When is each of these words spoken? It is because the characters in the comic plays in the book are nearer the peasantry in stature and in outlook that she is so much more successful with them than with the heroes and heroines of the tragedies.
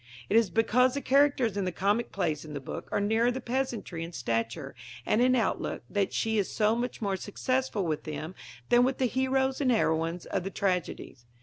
It 0.29 0.35
is 0.35 0.49
because 0.49 0.95
the 0.95 1.01
characters 1.01 1.55
in 1.55 1.63
the 1.65 1.71
comic 1.71 2.11
plays 2.11 2.43
in 2.43 2.55
the 2.55 2.59
book 2.59 2.89
are 2.91 2.99
nearer 2.99 3.29
the 3.29 3.39
peasantry 3.39 4.03
in 4.03 4.13
stature 4.13 4.73
and 5.05 5.21
in 5.21 5.35
outlook 5.35 5.83
that 5.91 6.11
she 6.11 6.39
is 6.39 6.49
so 6.51 6.75
much 6.75 7.03
more 7.03 7.15
successful 7.15 7.85
with 7.85 8.05
them 8.05 8.33
than 8.69 8.83
with 8.83 8.97
the 8.97 9.05
heroes 9.05 9.61
and 9.61 9.69
heroines 9.71 10.25
of 10.25 10.43
the 10.43 10.49
tragedies. 10.49 11.27